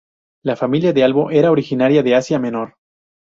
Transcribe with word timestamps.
La 0.43 0.55
familia 0.55 0.93
de 0.93 1.03
Albo 1.03 1.29
era 1.29 1.51
originaria 1.51 2.01
de 2.01 2.15
Asia 2.15 2.39
Menor. 2.39 2.73